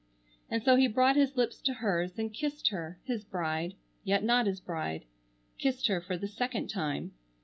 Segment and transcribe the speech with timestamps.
[0.49, 4.47] And so he brought his lips to hers, and kissed her, his bride, yet not
[4.47, 5.05] his bride.
[5.59, 7.11] Kissed her for the second time.